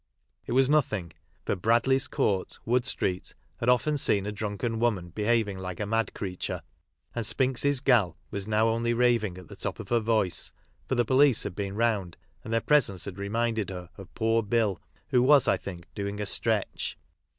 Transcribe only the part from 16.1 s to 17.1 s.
a stretch.